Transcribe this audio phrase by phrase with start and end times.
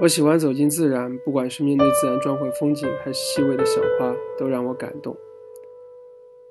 [0.00, 5.16] 我喜欢走进自然，不管是面对自然壮阔风景，还是细微的小花，都让我感动。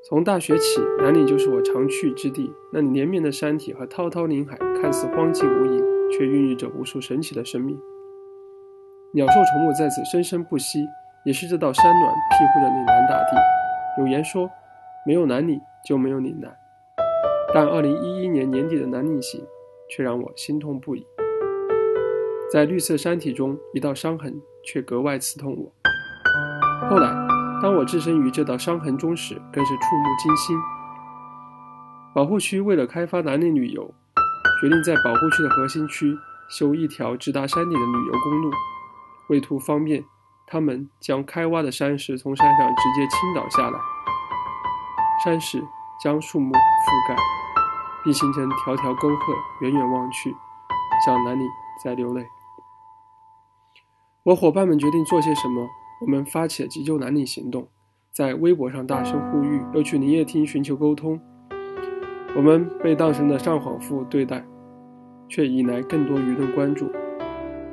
[0.03, 2.51] 从大学起，南岭就是我常去之地。
[2.73, 5.81] 那连绵的山体和滔滔林海，看似荒寂无垠，
[6.11, 7.79] 却孕育着无数神奇的生命。
[9.13, 10.85] 鸟兽虫木在此生生不息，
[11.25, 13.37] 也是这道山峦庇护着岭南大地。
[14.01, 14.49] 有言说，
[15.05, 16.53] 没有南岭就没有岭南。
[17.53, 19.41] 但二零一一年年底的南岭行，
[19.89, 21.05] 却让我心痛不已。
[22.49, 25.69] 在绿色山体中，一道伤痕却格外刺痛我。
[26.89, 27.09] 后来，
[27.61, 30.57] 当我置身于这道伤痕中时，更是触目惊心。
[32.15, 33.93] 保护区为了开发南岭旅游，
[34.61, 36.17] 决定在保护区的核心区
[36.49, 38.51] 修一条直达山顶的旅游公路。
[39.27, 40.05] 为图方便，
[40.47, 43.77] 他们将开挖的山石从山上直接倾倒下来，
[45.21, 45.61] 山石
[46.01, 47.15] 将树木覆盖，
[48.05, 49.33] 并形成条条沟壑。
[49.59, 50.33] 远远望去，
[51.05, 51.45] 像南岭
[51.83, 52.25] 在流泪。
[54.27, 55.69] 我伙伴们决定做些什么，
[56.01, 57.65] 我们发起了急救南岭行动，
[58.11, 61.17] 在微博上大声呼吁，又去林业厅寻求沟通。
[62.35, 64.45] 我们被当成了上访妇对待，
[65.29, 66.91] 却引来更多舆论关注。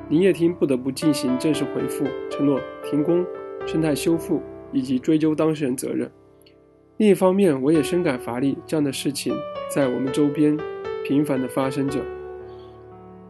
[0.09, 3.27] 林业厅不得不进行正式回复，承诺停工、
[3.67, 6.09] 生态修复以及追究当事人责任。
[6.99, 9.35] 另一方面，我也深感乏力，这样的事情
[9.69, 10.57] 在我们周边
[11.05, 12.01] 频繁地发生着。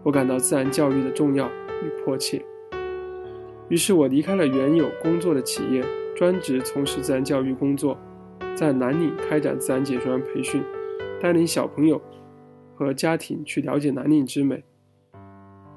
[0.03, 2.45] 我感到自然教育的重要与迫切。
[3.69, 5.83] 于是我离开了原有工作的企业，
[6.15, 7.99] 专职从事自然教育工作，
[8.55, 10.63] 在南岭开展自然解说员培训，
[11.21, 12.01] 带领小朋友
[12.75, 14.65] 和家庭去了解南岭之美，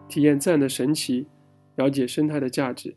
[0.07, 1.27] 体验自然的神奇，
[1.75, 2.95] 了解生态的价值。